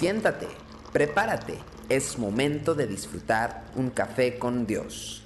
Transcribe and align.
Siéntate, 0.00 0.46
prepárate, 0.94 1.58
es 1.90 2.18
momento 2.18 2.74
de 2.74 2.86
disfrutar 2.86 3.66
un 3.76 3.90
café 3.90 4.38
con 4.38 4.66
Dios. 4.66 5.22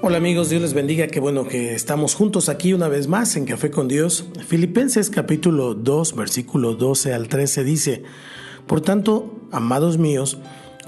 Hola 0.00 0.18
amigos, 0.18 0.48
Dios 0.48 0.62
les 0.62 0.74
bendiga, 0.74 1.08
qué 1.08 1.18
bueno 1.18 1.48
que 1.48 1.74
estamos 1.74 2.14
juntos 2.14 2.48
aquí 2.48 2.72
una 2.72 2.86
vez 2.86 3.08
más 3.08 3.34
en 3.34 3.44
Café 3.44 3.72
con 3.72 3.88
Dios. 3.88 4.26
Filipenses 4.46 5.10
capítulo 5.10 5.74
2, 5.74 6.14
versículo 6.14 6.74
12 6.74 7.14
al 7.14 7.26
13 7.26 7.64
dice, 7.64 8.04
Por 8.68 8.80
tanto, 8.80 9.40
amados 9.50 9.98
míos, 9.98 10.38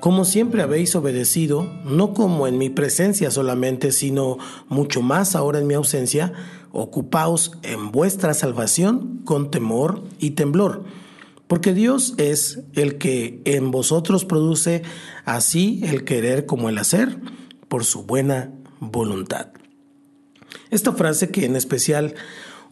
como 0.00 0.24
siempre 0.24 0.62
habéis 0.62 0.94
obedecido, 0.96 1.70
no 1.84 2.14
como 2.14 2.46
en 2.46 2.58
mi 2.58 2.70
presencia 2.70 3.30
solamente, 3.30 3.92
sino 3.92 4.38
mucho 4.68 5.02
más 5.02 5.36
ahora 5.36 5.58
en 5.58 5.66
mi 5.66 5.74
ausencia, 5.74 6.32
ocupaos 6.72 7.52
en 7.62 7.92
vuestra 7.92 8.34
salvación 8.34 9.20
con 9.24 9.50
temor 9.50 10.02
y 10.18 10.30
temblor. 10.30 10.84
Porque 11.46 11.74
Dios 11.74 12.14
es 12.16 12.60
el 12.74 12.98
que 12.98 13.42
en 13.44 13.70
vosotros 13.70 14.24
produce 14.24 14.82
así 15.24 15.80
el 15.84 16.04
querer 16.04 16.46
como 16.46 16.68
el 16.68 16.78
hacer, 16.78 17.18
por 17.68 17.84
su 17.84 18.04
buena 18.04 18.52
voluntad. 18.80 19.48
Esta 20.70 20.92
frase 20.92 21.30
que 21.30 21.44
en 21.44 21.56
especial 21.56 22.14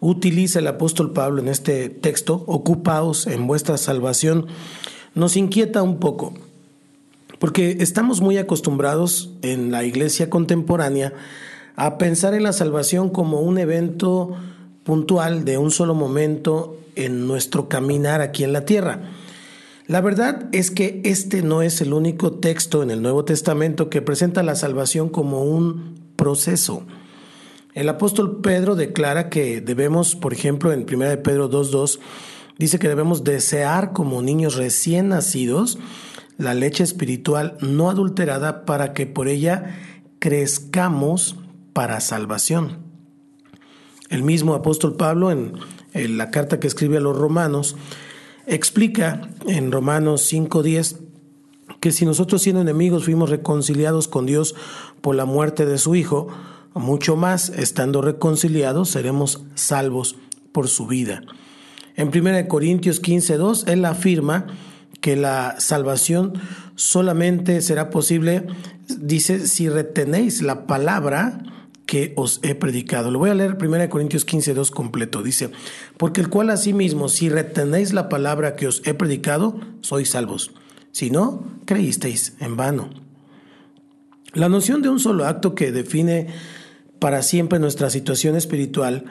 utiliza 0.01 0.59
el 0.59 0.66
apóstol 0.66 1.12
Pablo 1.12 1.40
en 1.40 1.48
este 1.48 1.88
texto, 1.88 2.45
ocupaos 2.46 3.26
en 3.26 3.46
vuestra 3.46 3.79
salvación, 3.79 4.46
nos 5.15 5.37
inquieta 5.37 5.82
un 5.82 5.98
poco, 5.98 6.34
porque 7.38 7.78
estamos 7.80 8.20
muy 8.20 8.38
acostumbrados 8.38 9.30
en 9.42 9.70
la 9.70 9.84
iglesia 9.84 10.30
contemporánea 10.30 11.12
a 11.77 11.98
pensar 11.98 12.35
en 12.35 12.43
la 12.43 12.52
salvación 12.52 13.10
como 13.10 13.40
un 13.40 13.59
evento 13.59 14.37
puntual 14.82 15.45
de 15.45 15.59
un 15.59 15.71
solo 15.71 15.95
momento 15.95 16.77
en 16.96 17.27
nuestro 17.27 17.68
caminar 17.68 18.21
aquí 18.21 18.43
en 18.43 18.52
la 18.52 18.65
tierra. 18.65 19.02
La 19.87 20.01
verdad 20.01 20.49
es 20.52 20.71
que 20.71 21.01
este 21.04 21.43
no 21.43 21.62
es 21.62 21.80
el 21.80 21.93
único 21.93 22.32
texto 22.32 22.82
en 22.82 22.90
el 22.90 23.01
Nuevo 23.01 23.24
Testamento 23.24 23.88
que 23.88 24.02
presenta 24.02 24.43
la 24.43 24.55
salvación 24.55 25.09
como 25.09 25.45
un 25.45 25.95
proceso. 26.16 26.82
El 27.74 27.88
apóstol 27.88 28.40
Pedro 28.43 28.74
declara 28.74 29.30
que 29.30 29.60
debemos, 29.60 30.16
por 30.16 30.32
ejemplo, 30.32 30.73
en 30.73 30.84
1 30.93 31.09
de 31.09 31.16
Pedro 31.16 31.49
2.2, 31.49 32.01
dice 32.59 32.79
que 32.79 32.88
debemos 32.88 33.23
desear 33.23 33.93
como 33.93 34.21
niños 34.21 34.57
recién 34.57 35.09
nacidos 35.09 35.79
la 36.38 36.54
leche 36.54 36.84
espiritual 36.84 37.58
no 37.60 37.90
adulterada 37.90 38.64
para 38.64 38.94
que 38.94 39.06
por 39.06 39.28
ella 39.28 39.76
crezcamos 40.20 41.36
para 41.72 42.00
salvación. 42.00 42.78
El 44.08 44.22
mismo 44.22 44.54
apóstol 44.54 44.96
Pablo 44.96 45.30
en, 45.30 45.52
la 45.92 46.30
carta 46.30 46.60
que 46.60 46.68
escribe 46.68 46.96
a 46.96 47.00
los 47.00 47.16
romanos 47.16 47.76
explica 48.46 49.28
en 49.46 49.72
Romanos 49.72 50.32
5.10 50.32 50.98
que 51.80 51.92
si 51.92 52.06
nosotros 52.06 52.42
siendo 52.42 52.62
enemigos 52.62 53.04
fuimos 53.04 53.30
reconciliados 53.30 54.09
con 54.09 54.24
Dios 54.24 54.54
por 55.00 55.16
la 55.16 55.24
muerte 55.24 55.66
de 55.66 55.78
su 55.78 55.94
Hijo, 55.94 56.28
mucho 56.74 57.16
más, 57.16 57.50
estando 57.50 58.00
reconciliados, 58.00 58.90
seremos 58.90 59.44
salvos 59.54 60.16
por 60.52 60.68
su 60.68 60.86
vida. 60.86 61.22
En 61.96 62.09
1 62.09 62.48
Corintios 62.48 63.02
15.2, 63.02 63.68
él 63.68 63.84
afirma 63.84 64.47
que 65.00 65.16
la 65.16 65.56
salvación 65.59 66.34
solamente 66.75 67.60
será 67.60 67.91
posible, 67.91 68.47
dice, 68.99 69.47
si 69.47 69.69
retenéis 69.69 70.43
la 70.43 70.66
palabra 70.66 71.43
que 71.87 72.12
os 72.16 72.41
he 72.43 72.55
predicado. 72.55 73.10
Lo 73.10 73.19
voy 73.19 73.31
a 73.31 73.34
leer 73.34 73.56
1 73.60 73.88
Corintios 73.88 74.27
15.2 74.27 74.71
completo. 74.71 75.22
Dice, 75.22 75.50
porque 75.97 76.21
el 76.21 76.28
cual 76.28 76.50
asimismo, 76.50 77.09
si 77.09 77.28
retenéis 77.28 77.93
la 77.93 78.09
palabra 78.09 78.56
que 78.56 78.67
os 78.67 78.83
he 78.84 78.95
predicado, 78.95 79.61
sois 79.81 80.11
salvos 80.11 80.53
si 80.99 81.11
no, 81.11 81.45
creísteis 81.65 82.34
en 82.41 82.56
vano. 82.56 82.91
La 84.33 84.49
noción 84.49 84.83
de 84.83 84.89
un 84.89 84.99
solo 84.99 85.27
acto 85.27 85.55
que 85.55 85.71
define 85.71 86.27
para 86.99 87.22
siempre 87.22 87.61
nuestra 87.61 87.89
situación 87.89 88.34
espiritual 88.34 89.05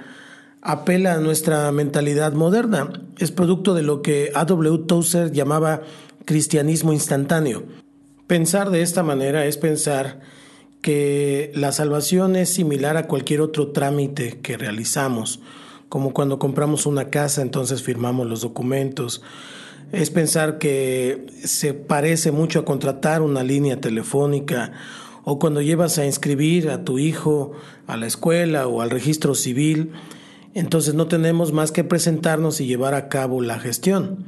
apela 0.61 1.13
a 1.13 1.19
nuestra 1.19 1.71
mentalidad 1.71 2.33
moderna. 2.33 2.91
Es 3.17 3.31
producto 3.31 3.73
de 3.73 3.83
lo 3.83 4.01
que 4.01 4.31
A.W. 4.33 4.85
Tozer 4.87 5.31
llamaba 5.31 5.81
cristianismo 6.25 6.93
instantáneo. 6.93 7.63
Pensar 8.27 8.69
de 8.69 8.81
esta 8.81 9.03
manera 9.03 9.45
es 9.45 9.57
pensar 9.57 10.19
que 10.81 11.51
la 11.55 11.71
salvación 11.71 12.35
es 12.35 12.53
similar 12.53 12.97
a 12.97 13.07
cualquier 13.07 13.41
otro 13.41 13.71
trámite 13.71 14.39
que 14.41 14.57
realizamos, 14.57 15.39
como 15.89 16.13
cuando 16.13 16.37
compramos 16.39 16.85
una 16.85 17.09
casa, 17.09 17.41
entonces 17.41 17.81
firmamos 17.81 18.27
los 18.27 18.41
documentos, 18.41 19.21
es 19.91 20.09
pensar 20.09 20.57
que 20.57 21.27
se 21.43 21.73
parece 21.73 22.31
mucho 22.31 22.59
a 22.59 22.65
contratar 22.65 23.21
una 23.21 23.43
línea 23.43 23.79
telefónica 23.79 24.73
o 25.23 25.39
cuando 25.39 25.61
llevas 25.61 25.97
a 25.97 26.05
inscribir 26.05 26.69
a 26.69 26.83
tu 26.83 26.99
hijo 26.99 27.53
a 27.85 27.95
la 27.97 28.07
escuela 28.07 28.67
o 28.67 28.81
al 28.81 28.89
registro 28.89 29.33
civil, 29.33 29.91
entonces 30.59 30.93
no 30.95 31.07
tenemos 31.07 31.53
más 31.53 31.71
que 31.71 31.83
presentarnos 31.83 32.61
y 32.61 32.67
llevar 32.67 32.93
a 32.93 33.09
cabo 33.09 33.41
la 33.41 33.59
gestión. 33.59 34.25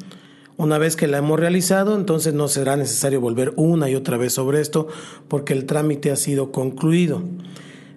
Una 0.57 0.77
vez 0.77 0.95
que 0.95 1.07
la 1.07 1.19
hemos 1.19 1.39
realizado, 1.39 1.95
entonces 1.95 2.33
no 2.33 2.47
será 2.49 2.75
necesario 2.75 3.21
volver 3.21 3.53
una 3.55 3.89
y 3.89 3.95
otra 3.95 4.17
vez 4.17 4.33
sobre 4.33 4.59
esto 4.59 4.87
porque 5.27 5.53
el 5.53 5.65
trámite 5.65 6.11
ha 6.11 6.15
sido 6.17 6.51
concluido. 6.51 7.23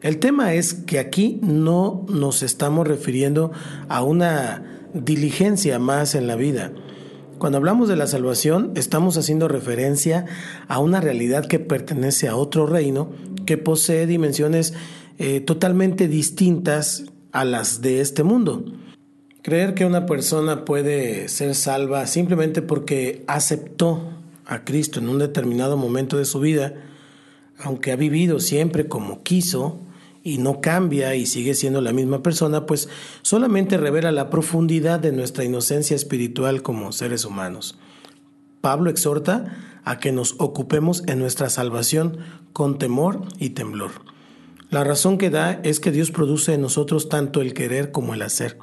El 0.00 0.19
tema 0.19 0.54
es 0.54 0.72
que 0.75 0.98
aquí 0.98 1.41
no 1.42 2.06
nos 2.09 2.42
estamos 2.42 2.87
refiriendo 2.87 3.53
a 3.88 4.03
una 4.03 4.62
diligencia 4.94 5.78
más 5.78 6.15
en 6.15 6.26
la 6.26 6.37
vida. 6.37 6.72
Cuando 7.38 7.59
hablamos 7.59 7.88
de 7.88 7.97
la 7.97 8.06
salvación, 8.06 8.71
estamos 8.76 9.16
haciendo 9.16 9.48
referencia 9.48 10.26
a 10.69 10.78
una 10.78 11.00
realidad 11.00 11.47
que 11.47 11.59
pertenece 11.59 12.28
a 12.28 12.37
otro 12.37 12.66
reino, 12.66 13.10
que 13.47 13.59
posee 13.59 14.06
dimensiones 14.06 14.75
eh, 15.19 15.41
totalmente 15.41 16.06
distintas 16.06 17.04
a 17.32 17.44
las 17.44 17.81
de 17.81 18.00
este 18.00 18.22
mundo. 18.22 18.65
Creer 19.43 19.75
que 19.75 19.84
una 19.84 20.06
persona 20.06 20.65
puede 20.65 21.28
ser 21.28 21.54
salva 21.54 22.06
simplemente 22.06 22.62
porque 22.62 23.25
aceptó 23.26 24.00
a 24.47 24.65
Cristo 24.65 25.00
en 25.00 25.09
un 25.09 25.19
determinado 25.19 25.76
momento 25.76 26.16
de 26.16 26.25
su 26.25 26.38
vida, 26.38 26.75
aunque 27.59 27.91
ha 27.91 27.97
vivido 27.97 28.38
siempre 28.38 28.87
como 28.87 29.22
quiso, 29.22 29.81
y 30.25 30.38
no 30.38 30.60
cambia 30.60 31.15
y 31.15 31.26
sigue 31.26 31.54
siendo 31.54 31.81
la 31.81 31.92
misma 31.92 32.22
persona, 32.22 32.66
pues 32.66 32.88
solamente 33.22 33.76
revela 33.76 34.12
la 34.12 34.31
profundidad 34.31 35.00
de 35.00 35.12
nuestra 35.12 35.44
inocencia 35.44 35.97
espiritual 35.97 36.62
como 36.62 36.92
seres 36.92 37.25
humanos. 37.25 37.76
Pablo 38.60 38.91
exhorta 38.91 39.81
a 39.84 39.98
que 39.98 40.12
nos 40.12 40.37
ocupemos 40.38 41.03
en 41.09 41.19
nuestra 41.19 41.50
salvación 41.50 42.19
con 42.53 42.78
temor 42.78 43.22
y 43.38 43.50
temblor. 43.50 44.11
La 44.72 44.84
razón 44.84 45.19
que 45.19 45.28
da 45.28 45.60
es 45.65 45.81
que 45.81 45.93
Dios 45.93 46.10
produce 46.10 46.55
en 46.55 46.62
nosotros 46.62 47.10
tanto 47.10 47.43
el 47.43 47.53
querer 47.53 47.93
como 47.93 48.15
el 48.15 48.22
hacer. 48.22 48.56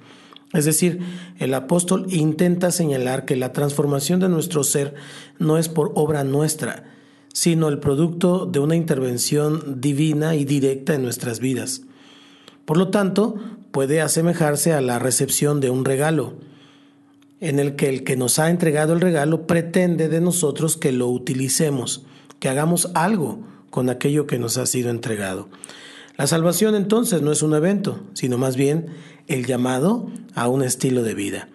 Es 0.53 0.65
decir, 0.65 1.01
el 1.37 1.53
apóstol 1.53 2.07
intenta 2.09 2.71
señalar 2.71 3.25
que 3.25 3.35
la 3.35 3.53
transformación 3.53 4.19
de 4.19 4.27
nuestro 4.27 4.63
ser 4.63 4.95
no 5.37 5.59
es 5.59 5.69
por 5.69 5.91
obra 5.93 6.23
nuestra, 6.23 6.85
sino 7.31 7.67
el 7.67 7.77
producto 7.77 8.47
de 8.47 8.57
una 8.57 8.75
intervención 8.75 9.79
divina 9.81 10.35
y 10.35 10.45
directa 10.45 10.95
en 10.95 11.03
nuestras 11.03 11.39
vidas. 11.39 11.83
Por 12.65 12.77
lo 12.77 12.87
tanto, 12.87 13.35
puede 13.69 14.01
asemejarse 14.01 14.73
a 14.73 14.81
la 14.81 14.97
recepción 14.97 15.59
de 15.59 15.69
un 15.69 15.85
regalo, 15.85 16.33
en 17.39 17.59
el 17.59 17.75
que 17.75 17.87
el 17.87 18.03
que 18.03 18.17
nos 18.17 18.39
ha 18.39 18.49
entregado 18.49 18.93
el 18.93 19.01
regalo 19.01 19.45
pretende 19.45 20.09
de 20.09 20.21
nosotros 20.21 20.75
que 20.75 20.91
lo 20.91 21.07
utilicemos, 21.07 22.03
que 22.39 22.49
hagamos 22.49 22.89
algo 22.95 23.43
con 23.69 23.91
aquello 23.91 24.25
que 24.25 24.39
nos 24.39 24.57
ha 24.57 24.65
sido 24.65 24.89
entregado. 24.89 25.49
La 26.19 26.27
salvación 26.27 26.75
entonces 26.75 27.21
no 27.21 27.31
es 27.31 27.43
un 27.43 27.53
evento, 27.53 28.01
sino 28.11 28.37
más 28.37 28.57
bien 28.57 28.87
el 29.27 29.45
llamado 29.45 30.09
a 30.35 30.49
un 30.49 30.63
estilo 30.63 31.01
de 31.01 31.13
vida. 31.13 31.47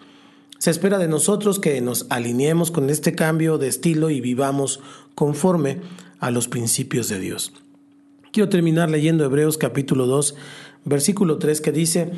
Se 0.57 0.71
espera 0.71 0.97
de 0.97 1.07
nosotros 1.07 1.59
que 1.59 1.79
nos 1.81 2.07
alineemos 2.09 2.71
con 2.71 2.89
este 2.89 3.13
cambio 3.13 3.59
de 3.59 3.67
estilo 3.67 4.09
y 4.09 4.21
vivamos 4.21 4.79
conforme 5.13 5.81
a 6.17 6.31
los 6.31 6.47
principios 6.47 7.09
de 7.09 7.19
Dios. 7.19 7.53
Quiero 8.31 8.49
terminar 8.49 8.89
leyendo 8.89 9.23
Hebreos 9.23 9.59
capítulo 9.59 10.07
2, 10.07 10.33
versículo 10.83 11.37
3 11.37 11.61
que 11.61 11.71
dice, 11.71 12.13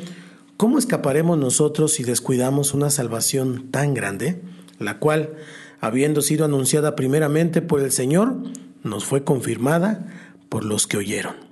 ¿cómo 0.56 0.78
escaparemos 0.78 1.36
nosotros 1.36 1.92
si 1.92 2.02
descuidamos 2.02 2.72
una 2.72 2.88
salvación 2.88 3.70
tan 3.70 3.92
grande, 3.92 4.40
la 4.78 4.98
cual, 5.00 5.34
habiendo 5.82 6.22
sido 6.22 6.46
anunciada 6.46 6.96
primeramente 6.96 7.60
por 7.60 7.82
el 7.82 7.92
Señor, 7.92 8.38
nos 8.84 9.04
fue 9.04 9.22
confirmada 9.22 10.06
por 10.48 10.64
los 10.64 10.86
que 10.86 10.96
oyeron? 10.96 11.47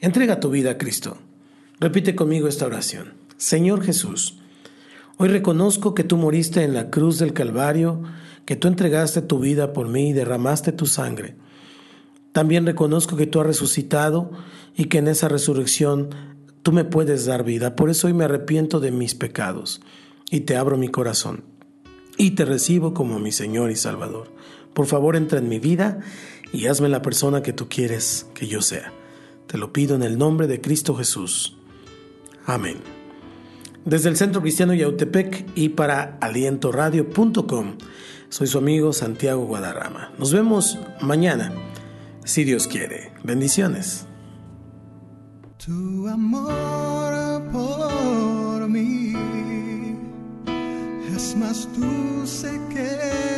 Entrega 0.00 0.38
tu 0.38 0.48
vida 0.50 0.72
a 0.72 0.78
Cristo. 0.78 1.18
Repite 1.80 2.14
conmigo 2.14 2.46
esta 2.46 2.66
oración. 2.66 3.14
Señor 3.36 3.82
Jesús, 3.82 4.38
hoy 5.16 5.28
reconozco 5.28 5.92
que 5.92 6.04
tú 6.04 6.16
moriste 6.16 6.62
en 6.62 6.72
la 6.72 6.88
cruz 6.88 7.18
del 7.18 7.32
Calvario, 7.32 8.04
que 8.44 8.54
tú 8.54 8.68
entregaste 8.68 9.22
tu 9.22 9.40
vida 9.40 9.72
por 9.72 9.88
mí 9.88 10.10
y 10.10 10.12
derramaste 10.12 10.70
tu 10.70 10.86
sangre. 10.86 11.34
También 12.30 12.64
reconozco 12.64 13.16
que 13.16 13.26
tú 13.26 13.40
has 13.40 13.48
resucitado 13.48 14.30
y 14.76 14.84
que 14.84 14.98
en 14.98 15.08
esa 15.08 15.26
resurrección 15.26 16.10
tú 16.62 16.70
me 16.70 16.84
puedes 16.84 17.26
dar 17.26 17.42
vida. 17.42 17.74
Por 17.74 17.90
eso 17.90 18.06
hoy 18.06 18.12
me 18.12 18.24
arrepiento 18.24 18.78
de 18.78 18.92
mis 18.92 19.16
pecados 19.16 19.80
y 20.30 20.40
te 20.40 20.56
abro 20.56 20.78
mi 20.78 20.88
corazón 20.88 21.42
y 22.16 22.32
te 22.32 22.44
recibo 22.44 22.94
como 22.94 23.18
mi 23.18 23.32
Señor 23.32 23.72
y 23.72 23.76
Salvador. 23.76 24.32
Por 24.74 24.86
favor, 24.86 25.16
entra 25.16 25.40
en 25.40 25.48
mi 25.48 25.58
vida 25.58 25.98
y 26.52 26.66
hazme 26.66 26.88
la 26.88 27.02
persona 27.02 27.42
que 27.42 27.52
tú 27.52 27.68
quieres 27.68 28.26
que 28.34 28.46
yo 28.46 28.62
sea. 28.62 28.92
Te 29.48 29.56
lo 29.56 29.72
pido 29.72 29.96
en 29.96 30.02
el 30.02 30.18
nombre 30.18 30.46
de 30.46 30.60
Cristo 30.60 30.94
Jesús. 30.94 31.56
Amén. 32.44 32.76
Desde 33.86 34.10
el 34.10 34.16
Centro 34.18 34.42
Cristiano 34.42 34.74
Yautepec 34.74 35.52
y 35.54 35.70
para 35.70 36.18
alientoradio.com, 36.20 37.78
soy 38.28 38.46
su 38.46 38.58
amigo 38.58 38.92
Santiago 38.92 39.46
Guadarrama. 39.46 40.12
Nos 40.18 40.34
vemos 40.34 40.78
mañana, 41.00 41.54
si 42.24 42.44
Dios 42.44 42.66
quiere. 42.66 43.12
Bendiciones. 43.24 44.06
Tu 45.64 46.06
amor 46.06 47.42
por 47.50 48.68
mí 48.68 49.14
es 51.16 51.34
más 51.36 51.66
dulce 51.78 52.60
que 52.68 53.37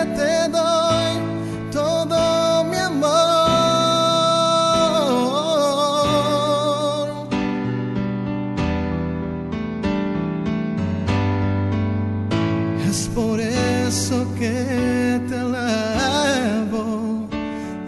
te 15.27 15.35
alabo, 15.35 17.27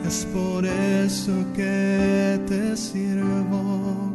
es 0.06 0.26
por 0.34 0.66
eso 0.66 1.34
que 1.56 2.40
te 2.48 2.76
sirvo, 2.78 4.12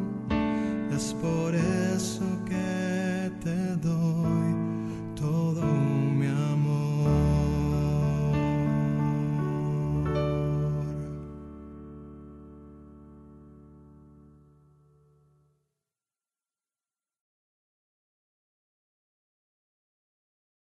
es 0.94 1.14
por 1.20 1.54
eso 1.54 2.24
que 2.46 3.30
te 3.42 3.76
doy. 3.76 3.97